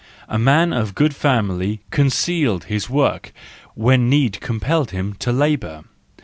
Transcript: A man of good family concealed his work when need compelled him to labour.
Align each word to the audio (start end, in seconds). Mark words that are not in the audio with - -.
A 0.27 0.39
man 0.39 0.73
of 0.73 0.95
good 0.95 1.15
family 1.15 1.79
concealed 1.91 2.63
his 2.63 2.89
work 2.89 3.31
when 3.75 4.09
need 4.09 4.39
compelled 4.41 4.89
him 4.89 5.13
to 5.19 5.31
labour. 5.31 5.83